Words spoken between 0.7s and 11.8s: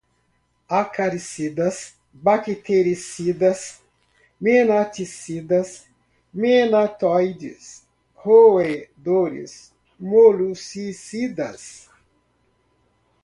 acaricidas, bactericidas, nematicidas, nematoides, roedores, moluscicidas